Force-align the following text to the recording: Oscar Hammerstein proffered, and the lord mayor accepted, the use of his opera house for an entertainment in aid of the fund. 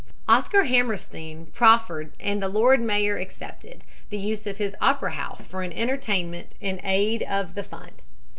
Oscar 0.27 0.63
Hammerstein 0.63 1.45
proffered, 1.53 2.11
and 2.19 2.41
the 2.41 2.47
lord 2.49 2.81
mayor 2.81 3.19
accepted, 3.19 3.83
the 4.09 4.17
use 4.17 4.47
of 4.47 4.57
his 4.57 4.75
opera 4.81 5.11
house 5.11 5.45
for 5.45 5.61
an 5.61 5.71
entertainment 5.71 6.53
in 6.59 6.81
aid 6.83 7.21
of 7.21 7.53
the 7.53 7.63
fund. 7.63 8.01